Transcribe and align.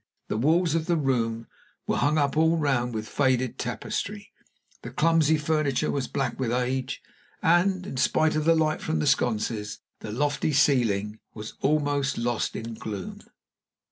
The 0.29 0.37
walls 0.37 0.73
of 0.73 0.87
the 0.87 0.97
room 0.97 1.45
were 1.85 1.97
hung 1.97 2.17
all 2.17 2.57
round 2.57 2.95
with 2.95 3.07
faded 3.07 3.59
tapestry; 3.59 4.33
the 4.81 4.89
clumsy 4.89 5.37
furniture 5.37 5.91
was 5.91 6.07
black 6.07 6.39
with 6.39 6.51
age; 6.51 7.03
and, 7.43 7.85
in 7.85 7.97
spite 7.97 8.35
of 8.35 8.45
the 8.45 8.55
light 8.55 8.81
from 8.81 8.97
the 8.97 9.05
sconces, 9.05 9.77
the 9.99 10.11
lofty 10.11 10.53
ceiling 10.53 11.19
was 11.35 11.53
almost 11.61 12.17
lost 12.17 12.55
in 12.55 12.73
gloom. 12.73 13.21